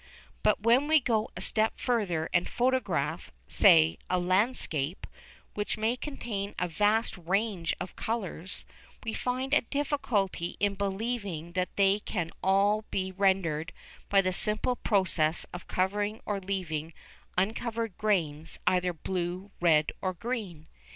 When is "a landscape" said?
4.09-5.05